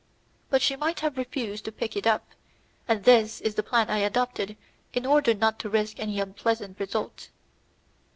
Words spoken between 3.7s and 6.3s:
I adopted in order not to risk any